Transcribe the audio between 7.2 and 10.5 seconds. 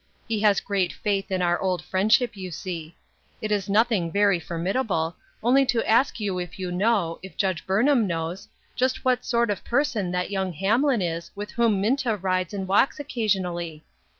if Judge Burnham knows, just what sort of person that